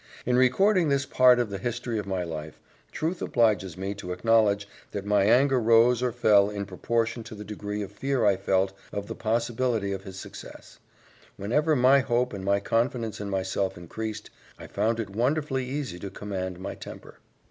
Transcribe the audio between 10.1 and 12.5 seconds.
success; whenever my hope and